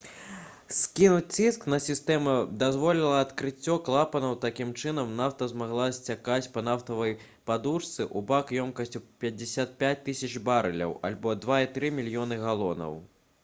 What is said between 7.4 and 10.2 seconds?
падушцы ў бак ёмістасцю 55